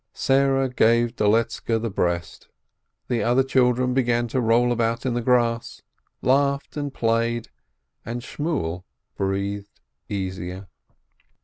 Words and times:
Sarah 0.15 0.67
gave 0.67 1.15
Doletzke 1.15 1.79
the 1.79 1.91
breast. 1.91 2.47
The 3.07 3.21
other 3.21 3.43
children 3.43 3.93
began 3.93 4.27
to 4.29 4.41
roll 4.41 4.71
about 4.71 5.05
in 5.05 5.13
the 5.13 5.21
grass, 5.21 5.83
laughed 6.23 6.75
and 6.75 6.91
played, 6.91 7.49
and 8.03 8.23
Shmuel 8.23 8.83
breathed 9.15 9.79
easier. 10.09 10.69